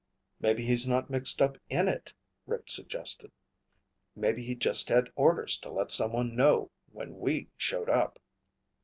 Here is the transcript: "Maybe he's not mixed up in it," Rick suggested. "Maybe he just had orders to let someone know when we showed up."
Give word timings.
"Maybe 0.39 0.65
he's 0.65 0.87
not 0.87 1.11
mixed 1.11 1.43
up 1.43 1.59
in 1.69 1.87
it," 1.87 2.11
Rick 2.47 2.71
suggested. 2.71 3.31
"Maybe 4.15 4.43
he 4.43 4.55
just 4.55 4.89
had 4.89 5.11
orders 5.15 5.59
to 5.59 5.69
let 5.71 5.91
someone 5.91 6.35
know 6.35 6.71
when 6.91 7.19
we 7.19 7.49
showed 7.55 7.87
up." 7.87 8.17